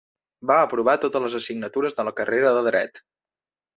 Va 0.51 0.55
aprovar 0.61 0.95
totes 1.03 1.21
les 1.27 1.35
assignatures 1.41 1.99
de 1.99 2.07
la 2.09 2.17
carrera 2.21 2.55
de 2.57 2.65
Dret. 2.69 3.03